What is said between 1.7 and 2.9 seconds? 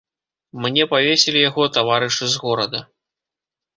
таварышы з горада.